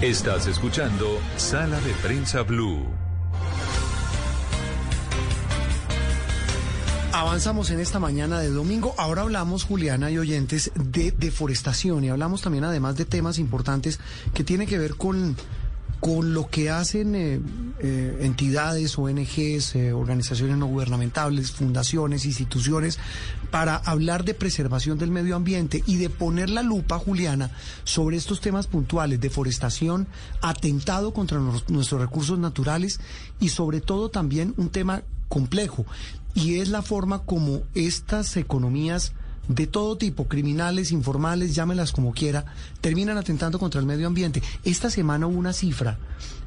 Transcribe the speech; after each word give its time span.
Estás 0.00 0.46
escuchando 0.46 1.20
Sala 1.36 1.78
de 1.80 1.92
Prensa 2.02 2.42
Blue. 2.42 2.86
Avanzamos 7.12 7.70
en 7.70 7.80
esta 7.80 7.98
mañana 7.98 8.40
de 8.40 8.50
domingo. 8.50 8.94
Ahora 8.96 9.22
hablamos, 9.22 9.64
Juliana 9.64 10.10
y 10.10 10.18
oyentes, 10.18 10.72
de 10.74 11.10
deforestación 11.12 12.02
y 12.02 12.08
hablamos 12.08 12.40
también 12.40 12.64
además 12.64 12.96
de 12.96 13.04
temas 13.04 13.38
importantes 13.38 14.00
que 14.32 14.42
tienen 14.42 14.66
que 14.66 14.78
ver 14.78 14.96
con 14.96 15.36
con 16.04 16.34
lo 16.34 16.50
que 16.50 16.68
hacen 16.68 17.14
eh, 17.14 17.40
eh, 17.78 18.18
entidades, 18.20 18.98
ONGs, 18.98 19.74
eh, 19.74 19.94
organizaciones 19.94 20.58
no 20.58 20.66
gubernamentales, 20.66 21.50
fundaciones, 21.50 22.26
instituciones, 22.26 22.98
para 23.50 23.76
hablar 23.76 24.22
de 24.22 24.34
preservación 24.34 24.98
del 24.98 25.10
medio 25.10 25.34
ambiente 25.34 25.82
y 25.86 25.96
de 25.96 26.10
poner 26.10 26.50
la 26.50 26.62
lupa, 26.62 26.98
Juliana, 26.98 27.52
sobre 27.84 28.18
estos 28.18 28.42
temas 28.42 28.66
puntuales, 28.66 29.18
deforestación, 29.18 30.06
atentado 30.42 31.14
contra 31.14 31.38
nuestros 31.38 31.98
recursos 31.98 32.38
naturales 32.38 33.00
y 33.40 33.48
sobre 33.48 33.80
todo 33.80 34.10
también 34.10 34.52
un 34.58 34.68
tema 34.68 35.04
complejo, 35.28 35.86
y 36.34 36.56
es 36.56 36.68
la 36.68 36.82
forma 36.82 37.20
como 37.20 37.62
estas 37.74 38.36
economías 38.36 39.14
de 39.48 39.66
todo 39.66 39.96
tipo, 39.96 40.26
criminales, 40.26 40.92
informales, 40.92 41.54
llámelas 41.54 41.92
como 41.92 42.12
quiera, 42.12 42.44
terminan 42.80 43.18
atentando 43.18 43.58
contra 43.58 43.80
el 43.80 43.86
medio 43.86 44.06
ambiente. 44.06 44.42
Esta 44.64 44.90
semana 44.90 45.26
hubo 45.26 45.38
una 45.38 45.52
cifra 45.52 45.98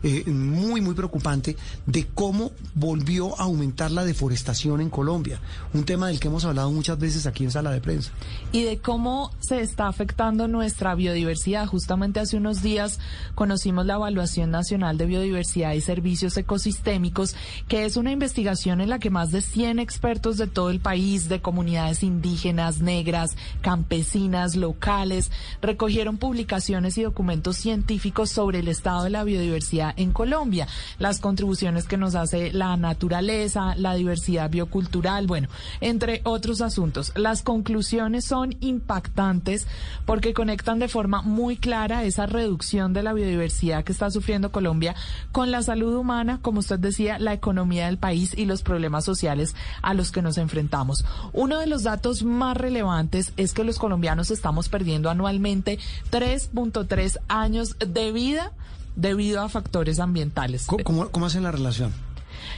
eh, 0.03 0.23
muy, 0.27 0.79
muy 0.79 0.93
preocupante 0.93 1.57
de 1.87 2.05
cómo 2.13 2.51
volvió 2.75 3.39
a 3.39 3.45
aumentar 3.45 3.89
la 3.89 4.05
deforestación 4.05 4.79
en 4.79 4.91
Colombia, 4.91 5.39
un 5.73 5.85
tema 5.85 6.07
del 6.07 6.20
que 6.20 6.27
hemos 6.27 6.45
hablado 6.45 6.71
muchas 6.71 6.99
veces 6.99 7.25
aquí 7.25 7.43
en 7.43 7.51
sala 7.51 7.71
de 7.71 7.81
prensa. 7.81 8.11
Y 8.51 8.63
de 8.63 8.77
cómo 8.77 9.31
se 9.39 9.61
está 9.61 9.87
afectando 9.87 10.48
nuestra 10.48 10.93
biodiversidad. 10.93 11.65
Justamente 11.65 12.20
hace 12.20 12.37
unos 12.37 12.61
días 12.61 12.99
conocimos 13.34 13.87
la 13.87 13.95
Evaluación 13.95 14.51
Nacional 14.51 14.98
de 14.98 15.07
Biodiversidad 15.07 15.73
y 15.73 15.81
Servicios 15.81 16.37
Ecosistémicos, 16.37 17.35
que 17.67 17.85
es 17.85 17.98
una 17.98 18.11
investigación 18.11 18.82
en 18.82 18.89
la 18.89 18.99
que 18.99 19.09
más 19.09 19.32
de 19.32 19.41
100 19.41 19.79
expertos 19.79 20.37
de 20.37 20.45
todo 20.45 20.70
el 20.70 20.79
país, 20.79 21.27
de 21.27 21.41
comunidades 21.41 22.04
indígenas, 22.04 22.82
negras, 22.88 23.35
campesinas, 23.62 24.55
locales, 24.55 25.30
recogieron 25.62 26.18
publicaciones 26.18 26.98
y 26.98 27.04
documentos 27.04 27.57
científicos 27.57 28.32
sobre 28.32 28.60
el 28.60 28.70
estado 28.70 29.04
de 29.04 29.12
la 29.12 29.24
biodiversidad 29.24 29.94
en 29.98 30.13
Colombia, 30.13 30.68
las 30.98 31.20
contribuciones 31.20 31.85
que 31.85 31.98
nos 31.98 32.16
hace 32.16 32.52
la 32.54 32.77
naturaleza, 32.77 33.76
la 33.76 33.94
diversidad 33.94 34.49
biocultural, 34.49 35.27
bueno, 35.27 35.49
entre 35.82 36.21
otros 36.24 36.62
asuntos. 36.62 37.12
Las 37.16 37.44
conclusiones 37.44 38.26
son 38.26 38.55
impactantes 38.62 39.68
porque 40.05 40.34
conectan 40.34 40.79
de 40.79 40.88
forma 40.88 41.22
muy 41.22 41.57
clara 41.57 42.05
esa 42.05 42.26
reducción 42.26 42.94
de 42.94 43.04
la 43.04 43.13
biodiversidad 43.13 43.84
que 43.84 43.91
está 43.91 44.10
sufriendo 44.10 44.51
Colombia 44.51 44.96
con 45.34 45.51
la 45.51 45.62
salud 45.62 45.94
humana, 45.94 46.40
como 46.41 46.60
usted 46.60 46.79
decía, 46.79 47.20
la 47.20 47.34
economía 47.34 47.88
del 47.88 47.98
país 47.98 48.34
y 48.38 48.46
los 48.46 48.62
problemas 48.62 49.04
sociales 49.04 49.55
a 49.82 49.94
los 49.94 50.12
que 50.12 50.22
nos 50.22 50.38
enfrentamos. 50.38 51.04
Uno 51.34 51.60
de 51.60 51.68
los 51.68 51.84
datos 51.84 52.24
más 52.24 52.55
relevantes 52.55 52.76
es 53.37 53.53
que 53.53 53.63
los 53.63 53.79
colombianos 53.79 54.31
estamos 54.31 54.70
perdiendo 54.70 55.09
anualmente 55.09 55.79
3.3 56.11 57.20
años 57.27 57.77
de 57.79 58.11
vida 58.11 58.51
debido 58.95 59.41
a 59.41 59.49
factores 59.49 59.99
ambientales. 59.99 60.65
¿Cómo, 60.67 61.09
cómo 61.09 61.25
hacen 61.25 61.43
la 61.43 61.51
relación? 61.51 61.93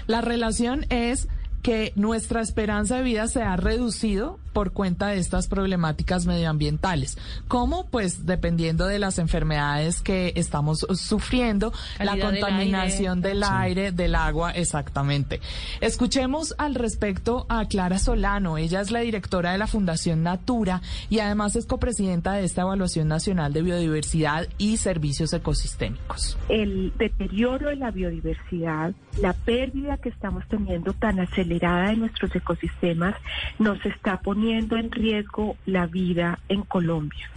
La 0.08 0.22
relación 0.22 0.86
es 0.90 1.28
que 1.62 1.92
nuestra 1.96 2.42
esperanza 2.42 2.98
de 2.98 3.04
vida 3.04 3.28
se 3.28 3.42
ha 3.44 3.56
reducido 3.58 4.40
por 4.60 4.74
cuenta 4.74 5.08
de 5.08 5.20
estas 5.20 5.48
problemáticas 5.48 6.26
medioambientales. 6.26 7.18
¿Cómo? 7.48 7.88
Pues 7.90 8.26
dependiendo 8.26 8.88
de 8.88 9.00
las 9.00 9.18
enfermedades 9.18 10.02
que 10.02 10.34
estamos 10.36 10.86
sufriendo, 10.96 11.72
la 11.98 12.20
contaminación 12.20 13.22
del 13.22 13.42
aire, 13.46 13.94
del, 13.94 14.16
agua, 14.16 14.52
exactamente. 14.52 15.40
Escuchemos 15.80 16.56
al 16.58 16.76
respecto 16.76 17.46
a 17.48 17.70
Clara 17.70 18.00
Solano. 18.00 18.58
Ella 18.58 18.82
es 18.82 18.92
la 18.92 19.00
directora 19.00 19.54
de 19.54 19.60
la 19.60 19.68
Fundación 19.68 20.24
Natura 20.24 20.82
y 21.10 21.20
además 21.20 21.56
es 21.56 21.66
copresidenta 21.66 22.34
de 22.34 22.44
esta 22.44 22.64
Evaluación 22.64 23.08
Nacional 23.08 23.54
de 23.54 23.62
Biodiversidad 23.62 24.46
y 24.58 24.76
Servicios 24.76 25.32
Ecosistémicos. 25.32 26.38
El 26.50 26.92
deterioro 26.98 27.70
de 27.70 27.78
la 27.78 27.92
biodiversidad, 27.92 28.92
la 29.22 29.32
pérdida 29.32 29.96
que 29.96 30.10
estamos 30.10 30.46
teniendo 30.50 30.92
tan 30.92 31.18
acelerada 31.22 31.92
de 31.92 31.96
nuestros 31.96 32.36
ecosistemas, 32.36 33.16
nos 33.58 33.86
está 33.86 34.18
poniendo 34.18 34.49
en 34.58 34.92
riesgo 34.92 35.58
la 35.66 35.88
vida 35.88 36.40
en 36.50 36.64
Colombia. 36.64 37.30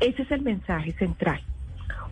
Ese 0.00 0.22
es 0.22 0.30
el 0.30 0.42
mensaje 0.42 0.92
central. 0.92 1.40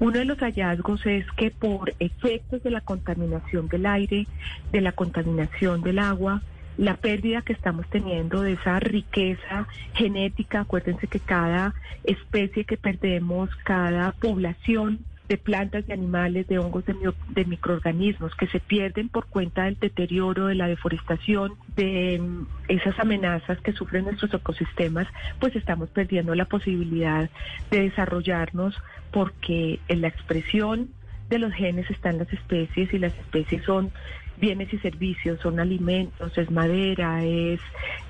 Uno 0.00 0.18
de 0.18 0.24
los 0.24 0.38
hallazgos 0.38 1.06
es 1.06 1.24
que 1.32 1.50
por 1.50 1.94
efectos 1.98 2.62
de 2.62 2.70
la 2.70 2.80
contaminación 2.80 3.68
del 3.68 3.86
aire, 3.86 4.26
de 4.72 4.80
la 4.80 4.92
contaminación 4.92 5.82
del 5.82 6.00
agua, 6.00 6.42
la 6.76 6.96
pérdida 6.96 7.42
que 7.42 7.52
estamos 7.52 7.86
teniendo 7.88 8.42
de 8.42 8.54
esa 8.54 8.80
riqueza 8.80 9.68
genética, 9.94 10.60
acuérdense 10.60 11.06
que 11.06 11.20
cada 11.20 11.74
especie 12.02 12.64
que 12.64 12.76
perdemos, 12.76 13.50
cada 13.64 14.12
población 14.12 14.98
de 15.28 15.38
plantas, 15.38 15.86
de 15.86 15.94
animales, 15.94 16.46
de 16.48 16.58
hongos, 16.58 16.84
de, 16.86 17.44
microorganismos 17.44 18.34
que 18.34 18.46
se 18.46 18.60
pierden 18.60 19.08
por 19.08 19.26
cuenta 19.26 19.64
del 19.64 19.78
deterioro, 19.78 20.46
de 20.46 20.54
la 20.54 20.68
deforestación, 20.68 21.54
de 21.76 22.18
mm, 22.20 22.46
esas 22.68 22.98
amenazas 22.98 23.58
que 23.60 23.72
sufren 23.72 24.04
nuestros 24.04 24.34
ecosistemas, 24.34 25.06
pues 25.40 25.56
estamos 25.56 25.88
perdiendo 25.90 26.34
la 26.34 26.44
posibilidad 26.44 27.30
de 27.70 27.80
desarrollarnos 27.80 28.76
porque 29.12 29.80
en 29.88 30.02
la 30.02 30.08
expresión 30.08 30.90
de 31.30 31.38
los 31.38 31.52
genes 31.54 31.90
están 31.90 32.18
las 32.18 32.30
especies 32.32 32.92
y 32.92 32.98
las 32.98 33.14
especies 33.14 33.64
son 33.64 33.90
bienes 34.36 34.72
y 34.74 34.78
servicios, 34.78 35.40
son 35.40 35.58
alimentos, 35.58 36.36
es 36.36 36.50
madera, 36.50 37.24
es 37.24 37.60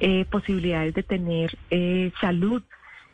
eh, 0.01 0.25
posibilidades 0.25 0.95
de 0.95 1.03
tener 1.05 1.57
eh, 1.71 2.11
salud 2.21 2.63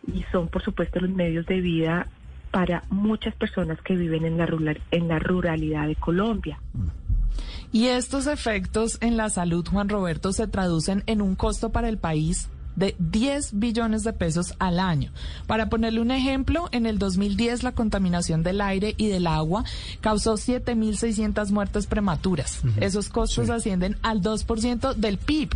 y 0.07 0.25
son 0.33 0.49
por 0.49 0.63
supuesto 0.63 1.01
los 1.01 1.11
medios 1.11 1.45
de 1.45 1.61
vida 1.61 2.07
para 2.51 2.85
muchas 2.91 3.35
personas 3.35 3.81
que 3.83 3.95
viven 3.95 4.25
en 4.25 4.39
la, 4.39 4.47
en 4.91 5.09
la 5.09 5.19
ruralidad 5.19 5.87
de 5.87 5.97
Colombia. 5.97 6.61
Y 7.73 7.87
estos 7.87 8.27
efectos 8.27 8.99
en 9.01 9.17
la 9.17 9.31
salud, 9.31 9.67
Juan 9.71 9.89
Roberto, 9.89 10.33
se 10.33 10.49
traducen 10.49 11.05
en 11.07 11.23
un 11.23 11.37
costo 11.37 11.71
para 11.71 11.89
el 11.89 11.99
país 11.99 12.49
de 12.81 12.97
10 12.99 13.61
billones 13.61 14.03
de 14.03 14.13
pesos 14.13 14.55
al 14.59 14.81
año. 14.81 15.13
Para 15.47 15.69
ponerle 15.69 16.01
un 16.01 16.11
ejemplo, 16.11 16.69
en 16.73 16.87
el 16.87 16.99
2010 16.99 17.63
la 17.63 17.73
contaminación 17.73 18.43
del 18.43 18.61
aire 18.63 18.95
y 18.97 19.09
del 19.09 19.27
agua 19.27 19.65
causó 20.01 20.35
7.600 20.35 21.51
muertes 21.51 21.87
prematuras. 21.87 22.63
Esos 22.81 23.11
costos 23.11 23.51
ascienden 23.51 23.99
al 24.03 24.23
2% 24.23 24.95
del 24.95 25.19
PIB. 25.19 25.51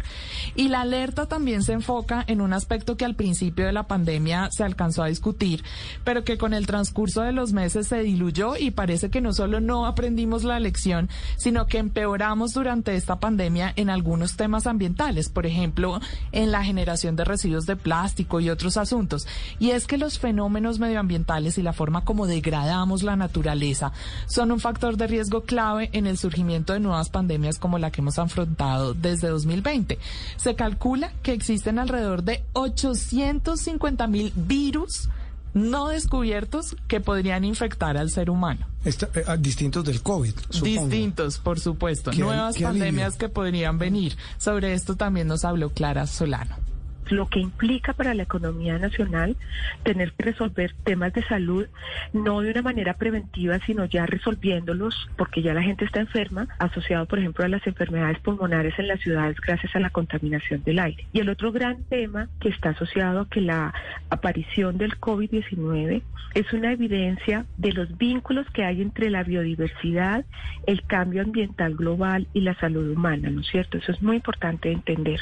Y 0.54 0.68
la 0.68 0.82
alerta 0.82 1.26
también 1.26 1.62
se 1.62 1.72
enfoca 1.72 2.22
en 2.26 2.42
un 2.42 2.52
aspecto 2.52 2.96
que 2.96 3.06
al 3.06 3.14
principio 3.14 3.64
de 3.64 3.72
la 3.72 3.84
pandemia 3.84 4.50
se 4.52 4.62
alcanzó 4.62 5.02
a 5.02 5.08
discutir, 5.08 5.64
pero 6.04 6.24
que 6.24 6.36
con 6.36 6.52
el 6.52 6.66
transcurso 6.66 7.22
de 7.22 7.32
los 7.32 7.54
meses 7.54 7.88
se 7.88 8.00
diluyó 8.00 8.56
y 8.58 8.70
parece 8.70 9.08
que 9.08 9.22
no 9.22 9.32
solo 9.32 9.60
no 9.60 9.86
aprendimos 9.86 10.44
la 10.44 10.60
lección, 10.60 11.08
sino 11.36 11.66
que 11.66 11.78
empeoramos 11.78 12.52
durante 12.52 12.94
esta 12.94 13.18
pandemia 13.18 13.72
en 13.76 13.88
algunos 13.88 14.36
temas 14.36 14.66
ambientales, 14.66 15.30
por 15.30 15.46
ejemplo, 15.46 16.00
en 16.32 16.52
la 16.52 16.62
generación 16.62 17.13
de 17.16 17.24
residuos 17.24 17.66
de 17.66 17.76
plástico 17.76 18.40
y 18.40 18.50
otros 18.50 18.76
asuntos. 18.76 19.26
Y 19.58 19.70
es 19.70 19.86
que 19.86 19.98
los 19.98 20.18
fenómenos 20.18 20.78
medioambientales 20.78 21.58
y 21.58 21.62
la 21.62 21.72
forma 21.72 22.04
como 22.04 22.26
degradamos 22.26 23.02
la 23.02 23.16
naturaleza 23.16 23.92
son 24.26 24.52
un 24.52 24.60
factor 24.60 24.96
de 24.96 25.06
riesgo 25.06 25.42
clave 25.42 25.90
en 25.92 26.06
el 26.06 26.18
surgimiento 26.18 26.72
de 26.72 26.80
nuevas 26.80 27.08
pandemias 27.08 27.58
como 27.58 27.78
la 27.78 27.90
que 27.90 28.00
hemos 28.00 28.18
afrontado 28.18 28.94
desde 28.94 29.28
2020. 29.28 29.98
Se 30.36 30.54
calcula 30.54 31.12
que 31.22 31.32
existen 31.32 31.78
alrededor 31.78 32.22
de 32.22 32.44
850 32.52 34.06
mil 34.06 34.32
virus 34.34 35.08
no 35.54 35.88
descubiertos 35.88 36.76
que 36.88 37.00
podrían 37.00 37.44
infectar 37.44 37.96
al 37.96 38.10
ser 38.10 38.28
humano. 38.28 38.66
Eh, 38.84 38.92
ah, 39.26 39.36
distintos 39.36 39.84
del 39.84 40.02
COVID. 40.02 40.34
Distintos, 40.62 41.38
por 41.38 41.60
supuesto. 41.60 42.12
Nuevas 42.12 42.58
pandemias 42.58 43.16
que 43.16 43.28
podrían 43.28 43.78
venir. 43.78 44.16
Sobre 44.36 44.74
esto 44.74 44.96
también 44.96 45.28
nos 45.28 45.44
habló 45.44 45.70
Clara 45.70 46.06
Solano 46.06 46.63
lo 47.10 47.26
que 47.26 47.40
implica 47.40 47.92
para 47.92 48.14
la 48.14 48.22
economía 48.22 48.78
nacional 48.78 49.36
tener 49.82 50.12
que 50.12 50.24
resolver 50.24 50.74
temas 50.84 51.12
de 51.12 51.22
salud, 51.24 51.66
no 52.12 52.40
de 52.40 52.50
una 52.50 52.62
manera 52.62 52.94
preventiva, 52.94 53.58
sino 53.66 53.84
ya 53.84 54.06
resolviéndolos, 54.06 55.08
porque 55.16 55.42
ya 55.42 55.54
la 55.54 55.62
gente 55.62 55.84
está 55.84 56.00
enferma, 56.00 56.48
asociado, 56.58 57.06
por 57.06 57.18
ejemplo, 57.18 57.44
a 57.44 57.48
las 57.48 57.66
enfermedades 57.66 58.18
pulmonares 58.20 58.78
en 58.78 58.88
las 58.88 59.00
ciudades 59.00 59.36
gracias 59.40 59.74
a 59.76 59.80
la 59.80 59.90
contaminación 59.90 60.62
del 60.64 60.78
aire. 60.78 61.06
Y 61.12 61.20
el 61.20 61.28
otro 61.28 61.52
gran 61.52 61.84
tema 61.84 62.28
que 62.40 62.48
está 62.48 62.70
asociado 62.70 63.20
a 63.20 63.28
que 63.28 63.40
la 63.40 63.72
aparición 64.10 64.78
del 64.78 64.98
COVID-19 64.98 66.02
es 66.34 66.52
una 66.52 66.72
evidencia 66.72 67.46
de 67.56 67.72
los 67.72 67.96
vínculos 67.96 68.46
que 68.50 68.64
hay 68.64 68.82
entre 68.82 69.08
la 69.10 69.22
biodiversidad, 69.22 70.24
el 70.66 70.82
cambio 70.82 71.22
ambiental 71.22 71.76
global 71.76 72.26
y 72.32 72.40
la 72.40 72.54
salud 72.58 72.90
humana, 72.90 73.30
¿no 73.30 73.40
es 73.40 73.46
cierto? 73.46 73.78
Eso 73.78 73.92
es 73.92 74.02
muy 74.02 74.16
importante 74.16 74.70
entender. 74.70 75.20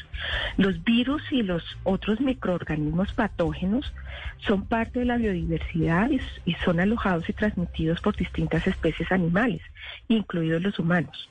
Los 0.56 0.82
virus 0.84 1.22
y 1.30 1.42
los 1.42 1.62
otros 1.84 2.20
microorganismos 2.20 3.12
patógenos 3.12 3.92
son 4.38 4.66
parte 4.66 5.00
de 5.00 5.04
la 5.04 5.16
biodiversidad 5.16 6.10
y, 6.44 6.54
son 6.64 6.80
alojados 6.80 7.28
y 7.28 7.32
transmitidos 7.32 8.00
por 8.00 8.16
distintas 8.16 8.66
especies 8.66 9.10
animales, 9.12 9.62
incluidos 10.08 10.62
los 10.62 10.78
humanos. 10.78 11.28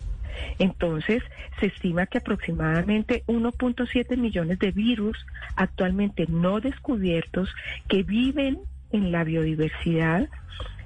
Entonces, 0.60 1.24
se 1.60 1.68
estima 1.68 2.06
que 2.06 2.20
aproximadamente 2.20 3.24
1.7 3.28 4.18
millones 4.18 4.60
de 4.60 4.72
virus 4.72 5.18
actualmente 5.56 6.26
no 6.30 6.62
descubiertos 6.62 7.50
que 7.88 8.04
viven 8.04 8.60
en 8.92 9.12
la 9.12 9.24
biodiversidad 9.24 10.30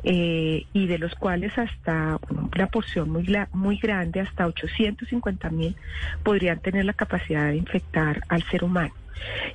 eh, 0.07 0.67
y 0.71 0.85
de 0.85 0.99
los 0.99 1.15
cuales 1.15 1.57
hasta 1.57 2.19
una 2.55 2.67
porción 2.67 3.09
muy, 3.09 3.25
muy 3.53 3.77
grande, 3.77 4.19
hasta 4.21 4.45
850 4.45 5.49
mil, 5.49 5.75
podrían 6.23 6.59
tener 6.59 6.85
la 6.85 6.93
capacidad 6.93 7.47
de 7.47 7.57
infectar 7.57 8.21
al 8.29 8.43
ser 8.43 8.63
humano. 8.63 8.93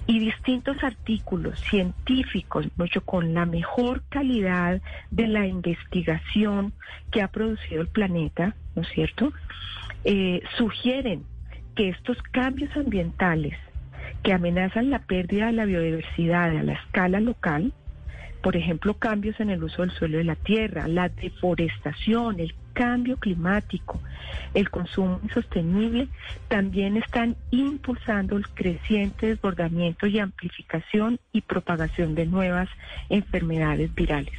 Y 0.08 0.19
distintos 0.19 0.82
artículos 0.82 1.61
científicos, 1.61 2.67
mucho 2.76 3.00
con 3.02 3.32
la 3.32 3.47
mejor 3.47 4.02
calidad 4.08 4.82
de 5.12 5.29
la 5.29 5.47
investigación 5.47 6.73
que 7.12 7.23
ha 7.23 7.29
producido 7.29 7.82
el 7.82 7.88
planeta, 7.88 8.56
¿no 8.75 8.82
es 8.82 8.88
cierto? 8.88 9.32
Eh, 10.02 10.43
sugieren 10.56 11.25
que 11.76 11.91
estos 11.91 12.20
cambios 12.32 12.76
ambientales 12.76 13.55
que 14.25 14.32
amenazan 14.32 14.91
la 14.91 14.99
pérdida 14.99 15.47
de 15.47 15.52
la 15.52 15.64
biodiversidad 15.64 16.56
a 16.56 16.62
la 16.64 16.73
escala 16.73 17.20
local, 17.20 17.73
por 18.42 18.56
ejemplo, 18.56 18.94
cambios 18.94 19.38
en 19.40 19.50
el 19.50 19.62
uso 19.62 19.82
del 19.82 19.90
suelo 19.90 20.19
de 20.19 20.25
la 20.25 20.37
tierra, 20.37 20.88
la 20.88 21.08
deforestación, 21.08 22.40
el 22.40 22.54
cambio 22.72 23.16
climático, 23.16 24.00
el 24.54 24.70
consumo 24.70 25.20
insostenible, 25.22 26.08
también 26.48 26.96
están 26.96 27.37
impulsando 27.50 28.37
el 28.37 28.48
creciente 28.48 29.26
desbordamiento 29.26 30.06
y 30.06 30.19
amplificación 30.19 31.19
y 31.32 31.42
propagación 31.42 32.14
de 32.14 32.26
nuevas 32.26 32.69
enfermedades 33.08 33.94
virales. 33.94 34.34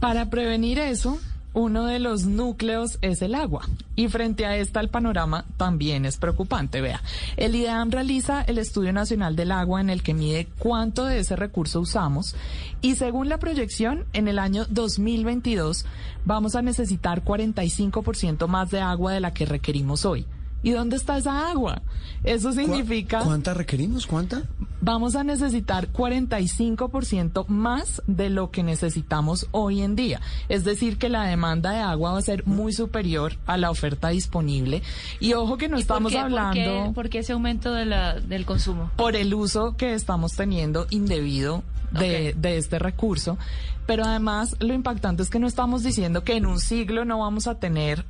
Para 0.00 0.28
prevenir 0.28 0.78
eso, 0.78 1.20
uno 1.56 1.86
de 1.86 1.98
los 1.98 2.26
núcleos 2.26 2.98
es 3.00 3.22
el 3.22 3.34
agua. 3.34 3.66
Y 3.96 4.08
frente 4.08 4.44
a 4.44 4.58
esta 4.58 4.80
el 4.80 4.90
panorama 4.90 5.46
también 5.56 6.04
es 6.04 6.18
preocupante. 6.18 6.82
Vea, 6.82 7.00
el 7.38 7.54
IDEAM 7.54 7.90
realiza 7.90 8.42
el 8.42 8.58
Estudio 8.58 8.92
Nacional 8.92 9.36
del 9.36 9.50
Agua 9.50 9.80
en 9.80 9.88
el 9.88 10.02
que 10.02 10.12
mide 10.12 10.48
cuánto 10.58 11.06
de 11.06 11.18
ese 11.18 11.34
recurso 11.34 11.80
usamos 11.80 12.36
y 12.82 12.96
según 12.96 13.30
la 13.30 13.38
proyección, 13.38 14.04
en 14.12 14.28
el 14.28 14.38
año 14.38 14.66
2022 14.68 15.86
vamos 16.26 16.54
a 16.56 16.62
necesitar 16.62 17.24
45% 17.24 18.46
más 18.48 18.70
de 18.70 18.80
agua 18.82 19.12
de 19.12 19.20
la 19.20 19.32
que 19.32 19.46
requerimos 19.46 20.04
hoy. 20.04 20.26
¿Y 20.62 20.72
dónde 20.72 20.96
está 20.96 21.16
esa 21.16 21.48
agua? 21.50 21.82
Eso 22.24 22.52
significa... 22.52 23.20
¿Cuánta 23.20 23.54
requerimos? 23.54 24.06
¿Cuánta? 24.06 24.42
Vamos 24.80 25.16
a 25.16 25.24
necesitar 25.24 25.92
45% 25.92 27.46
más 27.48 28.02
de 28.06 28.30
lo 28.30 28.50
que 28.50 28.62
necesitamos 28.62 29.46
hoy 29.52 29.82
en 29.82 29.96
día. 29.96 30.20
Es 30.48 30.64
decir, 30.64 30.98
que 30.98 31.08
la 31.08 31.24
demanda 31.24 31.70
de 31.70 31.80
agua 31.80 32.12
va 32.12 32.18
a 32.18 32.22
ser 32.22 32.46
muy 32.46 32.72
superior 32.72 33.34
a 33.46 33.56
la 33.56 33.70
oferta 33.70 34.08
disponible. 34.08 34.82
Y 35.20 35.34
ojo 35.34 35.56
que 35.56 35.68
no 35.68 35.78
estamos 35.78 36.14
hablando... 36.14 36.92
¿por 36.92 37.08
qué, 37.08 37.20
ese 37.20 37.32
aumento 37.32 37.72
de 37.72 37.86
la, 37.86 38.20
del 38.20 38.44
consumo? 38.44 38.90
Por 38.96 39.16
el 39.16 39.34
uso 39.34 39.76
que 39.76 39.94
estamos 39.94 40.32
teniendo 40.32 40.86
indebido 40.90 41.62
de, 41.92 42.34
de, 42.36 42.58
este 42.58 42.78
recurso. 42.78 43.38
Pero 43.86 44.04
además 44.04 44.56
lo 44.58 44.74
impactante 44.74 45.22
es 45.22 45.30
que 45.30 45.38
no 45.38 45.46
estamos 45.46 45.82
diciendo 45.84 46.24
que 46.24 46.36
en 46.36 46.46
un 46.46 46.58
siglo 46.58 47.04
no 47.04 47.20
vamos 47.20 47.46
a 47.46 47.58
tener 47.58 48.04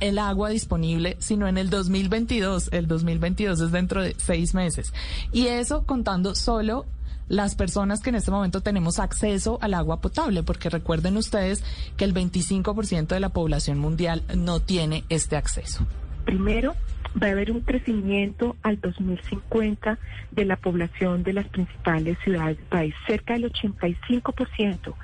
el 0.00 0.18
agua 0.18 0.50
disponible, 0.50 1.16
sino 1.18 1.48
en 1.48 1.58
el 1.58 1.70
2022. 1.70 2.70
El 2.72 2.86
2022 2.86 3.60
es 3.60 3.72
dentro 3.72 4.02
de 4.02 4.14
seis 4.18 4.54
meses. 4.54 4.92
Y 5.32 5.46
eso 5.46 5.84
contando 5.84 6.34
solo 6.34 6.86
las 7.28 7.54
personas 7.56 8.00
que 8.00 8.10
en 8.10 8.16
este 8.16 8.30
momento 8.30 8.60
tenemos 8.60 8.98
acceso 8.98 9.58
al 9.60 9.74
agua 9.74 10.00
potable, 10.00 10.42
porque 10.42 10.70
recuerden 10.70 11.16
ustedes 11.16 11.64
que 11.96 12.04
el 12.04 12.14
25% 12.14 13.08
de 13.08 13.20
la 13.20 13.30
población 13.30 13.78
mundial 13.78 14.22
no 14.34 14.60
tiene 14.60 15.04
este 15.08 15.36
acceso. 15.36 15.86
Primero, 16.24 16.74
va 17.20 17.28
a 17.28 17.30
haber 17.30 17.50
un 17.50 17.60
crecimiento 17.60 18.56
al 18.62 18.80
2050 18.80 19.98
de 20.32 20.44
la 20.44 20.56
población 20.56 21.22
de 21.22 21.32
las 21.32 21.48
principales 21.48 22.18
ciudades 22.22 22.58
del 22.58 22.66
país. 22.66 22.94
Cerca 23.06 23.34
del 23.34 23.52
85% 23.52 24.94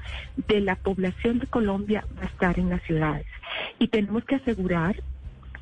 de 0.48 0.60
la 0.60 0.76
población 0.76 1.38
de 1.38 1.46
Colombia 1.46 2.06
va 2.18 2.22
a 2.22 2.26
estar 2.26 2.58
en 2.58 2.70
las 2.70 2.82
ciudades 2.82 3.26
y 3.78 3.88
tenemos 3.88 4.24
que 4.24 4.36
asegurar 4.36 5.02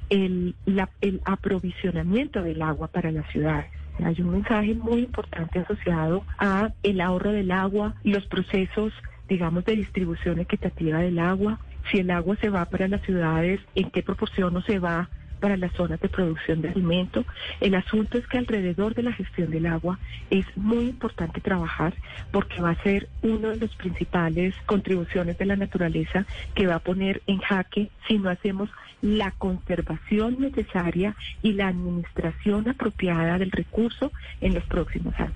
el, 0.09 0.55
el 1.01 1.21
aprovisionamiento 1.25 2.43
del 2.43 2.63
agua 2.63 2.89
para 2.89 3.11
las 3.13 3.31
ciudades. 3.31 3.71
Hay 4.03 4.21
un 4.21 4.31
mensaje 4.31 4.75
muy 4.75 5.01
importante 5.01 5.59
asociado 5.59 6.25
a 6.39 6.73
el 6.83 7.01
ahorro 7.01 7.33
del 7.33 7.51
agua, 7.51 7.95
los 8.03 8.27
procesos, 8.27 8.93
digamos, 9.29 9.65
de 9.65 9.77
distribución 9.77 10.39
equitativa 10.39 10.99
del 10.99 11.19
agua, 11.19 11.61
si 11.91 11.99
el 11.99 12.11
agua 12.11 12.37
se 12.37 12.51
va 12.51 12.65
para 12.67 12.89
las 12.89 13.03
ciudades, 13.03 13.61
en 13.75 13.91
qué 13.91 14.03
proporción 14.03 14.55
no 14.55 14.63
se 14.63 14.79
va 14.79 15.09
para 15.41 15.57
las 15.57 15.73
zonas 15.73 16.01
de 16.01 16.09
producción 16.09 16.63
de 16.63 16.69
alimento. 16.69 17.25
El 17.61 17.75
asunto 17.75 18.19
es 18.19 18.27
que 18.27 18.39
alrededor 18.39 18.95
de 18.95 19.03
la 19.03 19.13
gestión 19.13 19.51
del 19.51 19.67
agua 19.67 19.99
es 20.31 20.47
muy 20.57 20.85
importante 20.91 21.41
trabajar 21.41 21.95
porque 22.31 22.61
va 22.61 22.71
a 22.71 22.83
ser 22.83 23.09
una 23.23 23.49
de 23.49 23.57
las 23.57 23.75
principales 23.77 24.55
contribuciones 24.67 25.39
de 25.39 25.47
la 25.47 25.57
naturaleza 25.57 26.27
que 26.55 26.67
va 26.67 26.77
a 26.77 26.81
poner 26.81 27.23
en 27.27 27.39
jaque 27.39 27.91
si 28.07 28.19
no 28.19 28.31
hacemos 28.31 28.69
la 29.03 29.31
conservación 29.33 30.37
necesaria 30.39 31.17
y 31.43 31.53
la 31.53 31.69
administración 31.69 32.69
apropiada 32.69 33.39
del 33.39 33.51
recurso 33.51 34.13
en 34.41 34.55
los 34.55 34.65
próximos 34.65 35.15
años. 35.19 35.35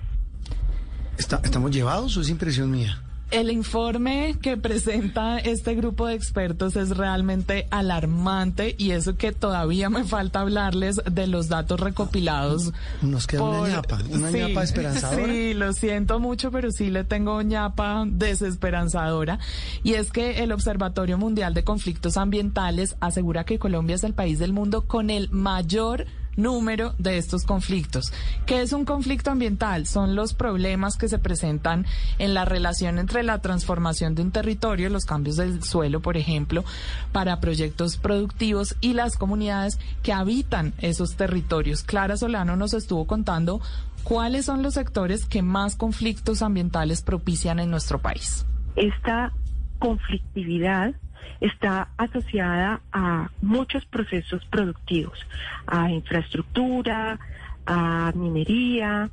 ¿Estamos 1.17 1.71
llevados 1.71 2.15
o 2.17 2.21
es 2.21 2.29
impresión 2.29 2.69
mía? 2.69 3.01
El 3.35 3.51
informe 3.51 4.37
que 4.41 4.55
presenta 4.55 5.39
este 5.39 5.75
grupo 5.75 6.07
de 6.07 6.13
expertos 6.13 6.77
es 6.77 6.95
realmente 6.95 7.67
alarmante 7.69 8.75
y 8.77 8.91
eso 8.91 9.17
que 9.17 9.33
todavía 9.33 9.89
me 9.89 10.05
falta 10.05 10.39
hablarles 10.39 11.01
de 11.11 11.27
los 11.27 11.49
datos 11.49 11.81
recopilados. 11.81 12.71
Nos 13.01 13.27
queda 13.27 13.43
una 13.43 13.67
ñapa, 13.67 13.99
una 14.09 14.31
ñapa 14.31 14.63
esperanzadora. 14.63 15.25
Sí, 15.25 15.53
lo 15.53 15.73
siento 15.73 16.21
mucho, 16.21 16.49
pero 16.49 16.71
sí 16.71 16.89
le 16.89 17.03
tengo 17.03 17.41
ñapa 17.41 18.05
desesperanzadora. 18.07 19.37
Y 19.83 19.95
es 19.95 20.13
que 20.13 20.41
el 20.41 20.53
Observatorio 20.53 21.17
Mundial 21.17 21.53
de 21.53 21.65
Conflictos 21.65 22.15
Ambientales 22.15 22.95
asegura 23.01 23.43
que 23.43 23.59
Colombia 23.59 23.97
es 23.97 24.05
el 24.05 24.13
país 24.13 24.39
del 24.39 24.53
mundo 24.53 24.87
con 24.87 25.09
el 25.09 25.29
mayor 25.29 26.05
número 26.35 26.93
de 26.97 27.17
estos 27.17 27.43
conflictos. 27.43 28.11
¿Qué 28.45 28.61
es 28.61 28.73
un 28.73 28.85
conflicto 28.85 29.31
ambiental? 29.31 29.87
Son 29.87 30.15
los 30.15 30.33
problemas 30.33 30.97
que 30.97 31.07
se 31.07 31.19
presentan 31.19 31.85
en 32.19 32.33
la 32.33 32.45
relación 32.45 32.99
entre 32.99 33.23
la 33.23 33.39
transformación 33.39 34.15
de 34.15 34.21
un 34.21 34.31
territorio, 34.31 34.89
los 34.89 35.05
cambios 35.05 35.37
del 35.37 35.63
suelo, 35.63 36.01
por 36.01 36.17
ejemplo, 36.17 36.63
para 37.11 37.39
proyectos 37.39 37.97
productivos 37.97 38.75
y 38.81 38.93
las 38.93 39.17
comunidades 39.17 39.79
que 40.03 40.13
habitan 40.13 40.73
esos 40.79 41.15
territorios. 41.15 41.83
Clara 41.83 42.17
Solano 42.17 42.55
nos 42.55 42.73
estuvo 42.73 43.05
contando 43.05 43.61
cuáles 44.03 44.45
son 44.45 44.63
los 44.63 44.75
sectores 44.75 45.25
que 45.25 45.41
más 45.41 45.75
conflictos 45.75 46.41
ambientales 46.41 47.01
propician 47.01 47.59
en 47.59 47.71
nuestro 47.71 47.99
país. 47.99 48.45
Esta 48.75 49.33
conflictividad 49.79 50.93
está 51.41 51.89
asociada 51.97 52.81
a 52.91 53.29
muchos 53.41 53.85
procesos 53.85 54.45
productivos, 54.45 55.19
a 55.67 55.91
infraestructura, 55.91 57.19
a 57.65 58.11
minería, 58.15 59.09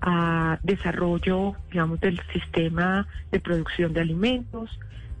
a 0.00 0.58
desarrollo, 0.62 1.54
digamos, 1.70 2.00
del 2.00 2.20
sistema 2.32 3.06
de 3.30 3.40
producción 3.40 3.92
de 3.92 4.00
alimentos, 4.00 4.70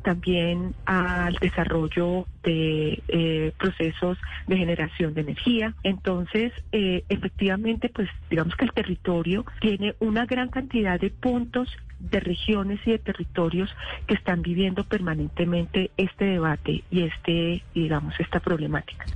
también 0.02 0.74
al 0.84 1.34
desarrollo 1.34 2.26
de 2.42 3.02
eh, 3.08 3.52
procesos 3.58 4.18
de 4.46 4.56
generación 4.56 5.14
de 5.14 5.22
energía. 5.22 5.74
Entonces, 5.82 6.52
eh, 6.72 7.04
efectivamente, 7.08 7.88
pues 7.88 8.08
digamos 8.30 8.54
que 8.56 8.64
el 8.64 8.72
territorio 8.72 9.44
tiene 9.60 9.94
una 10.00 10.26
gran 10.26 10.48
cantidad 10.48 11.00
de 11.00 11.10
puntos 11.10 11.68
de 11.98 12.20
regiones 12.20 12.80
y 12.84 12.92
de 12.92 12.98
territorios 12.98 13.70
que 14.06 14.14
están 14.14 14.42
viviendo 14.42 14.84
permanentemente 14.84 15.90
este 15.96 16.24
debate 16.24 16.82
y 16.90 17.02
este, 17.02 17.62
digamos, 17.74 18.14
esta 18.18 18.40
problemática. 18.40 19.06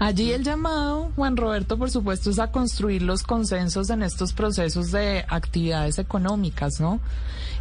Allí 0.00 0.30
el 0.32 0.44
llamado, 0.44 1.10
Juan 1.16 1.36
Roberto, 1.36 1.76
por 1.76 1.90
supuesto, 1.90 2.30
es 2.30 2.38
a 2.38 2.52
construir 2.52 3.02
los 3.02 3.24
consensos 3.24 3.90
en 3.90 4.04
estos 4.04 4.32
procesos 4.32 4.92
de 4.92 5.24
actividades 5.28 5.98
económicas, 5.98 6.80
¿no? 6.80 7.00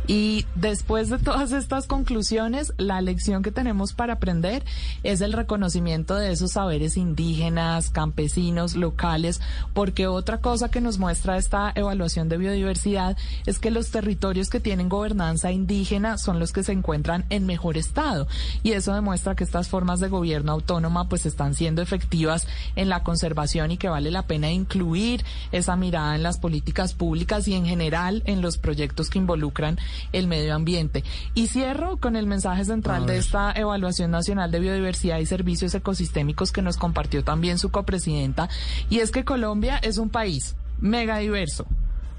Y 0.05 0.45
después 0.55 1.09
de 1.09 1.17
todas 1.17 1.51
estas 1.51 1.87
conclusiones, 1.87 2.73
la 2.77 3.01
lección 3.01 3.43
que 3.43 3.51
tenemos 3.51 3.93
para 3.93 4.13
aprender 4.13 4.63
es 5.03 5.21
el 5.21 5.33
reconocimiento 5.33 6.15
de 6.15 6.31
esos 6.31 6.51
saberes 6.51 6.97
indígenas, 6.97 7.89
campesinos, 7.89 8.75
locales, 8.75 9.41
porque 9.73 10.07
otra 10.07 10.37
cosa 10.39 10.69
que 10.69 10.81
nos 10.81 10.97
muestra 10.97 11.37
esta 11.37 11.71
evaluación 11.75 12.29
de 12.29 12.37
biodiversidad 12.37 13.17
es 13.45 13.59
que 13.59 13.71
los 13.71 13.91
territorios 13.91 14.49
que 14.49 14.59
tienen 14.59 14.89
gobernanza 14.89 15.51
indígena 15.51 16.17
son 16.17 16.39
los 16.39 16.53
que 16.53 16.63
se 16.63 16.71
encuentran 16.71 17.25
en 17.29 17.45
mejor 17.45 17.77
estado. 17.77 18.27
Y 18.63 18.71
eso 18.71 18.93
demuestra 18.93 19.35
que 19.35 19.43
estas 19.43 19.67
formas 19.67 19.99
de 19.99 20.09
gobierno 20.09 20.51
autónoma 20.51 21.09
pues 21.09 21.25
están 21.25 21.53
siendo 21.53 21.81
efectivas 21.81 22.47
en 22.75 22.89
la 22.89 23.03
conservación 23.03 23.71
y 23.71 23.77
que 23.77 23.89
vale 23.89 24.11
la 24.11 24.23
pena 24.23 24.51
incluir 24.51 25.23
esa 25.51 25.75
mirada 25.75 26.15
en 26.15 26.23
las 26.23 26.37
políticas 26.37 26.93
públicas 26.93 27.47
y 27.47 27.55
en 27.55 27.65
general 27.65 28.23
en 28.25 28.41
los 28.41 28.57
proyectos 28.57 29.09
que 29.09 29.19
involucran 29.19 29.77
el 30.11 30.27
medio 30.27 30.55
ambiente. 30.55 31.03
Y 31.33 31.47
cierro 31.47 31.97
con 31.97 32.15
el 32.15 32.27
mensaje 32.27 32.65
central 32.65 33.05
de 33.05 33.17
esta 33.17 33.51
evaluación 33.51 34.11
nacional 34.11 34.51
de 34.51 34.59
biodiversidad 34.59 35.19
y 35.19 35.25
servicios 35.25 35.73
ecosistémicos 35.73 36.51
que 36.51 36.61
nos 36.61 36.77
compartió 36.77 37.23
también 37.23 37.57
su 37.57 37.69
copresidenta, 37.69 38.49
y 38.89 38.99
es 38.99 39.11
que 39.11 39.25
Colombia 39.25 39.77
es 39.77 39.97
un 39.97 40.09
país 40.09 40.55
mega 40.79 41.17
diverso, 41.17 41.65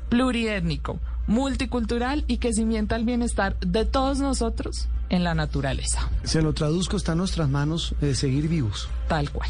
pluriétnico, 0.08 0.98
multicultural 1.26 2.24
y 2.26 2.38
que 2.38 2.52
cimienta 2.52 2.96
el 2.96 3.04
bienestar 3.04 3.58
de 3.60 3.84
todos 3.84 4.18
nosotros 4.18 4.88
en 5.10 5.24
la 5.24 5.34
naturaleza. 5.34 6.08
Se 6.24 6.42
lo 6.42 6.52
traduzco, 6.52 6.96
está 6.96 7.12
en 7.12 7.18
nuestras 7.18 7.48
manos 7.48 7.94
eh, 8.00 8.14
seguir 8.14 8.48
vivos. 8.48 8.88
Tal 9.08 9.30
cual. 9.30 9.48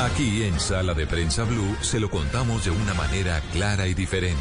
Aquí 0.00 0.44
en 0.44 0.58
Sala 0.58 0.94
de 0.94 1.06
Prensa 1.06 1.44
Blue 1.44 1.76
se 1.80 2.00
lo 2.00 2.10
contamos 2.10 2.64
de 2.64 2.70
una 2.70 2.94
manera 2.94 3.40
clara 3.52 3.86
y 3.86 3.94
diferente. 3.94 4.38